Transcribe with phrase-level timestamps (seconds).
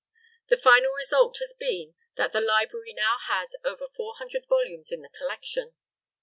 [0.49, 5.03] The final result has been that the Library now has over four hundred volumes in
[5.03, 5.75] the collection.